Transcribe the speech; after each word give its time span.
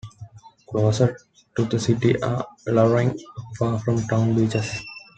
Closest 0.65 1.25
to 1.55 1.65
the 1.65 1.77
city 1.79 2.19
are 2.23 2.47
Illawong, 2.67 3.15
Far 3.59 3.79
and 3.85 4.09
Town 4.09 4.33
beaches. 4.35 4.81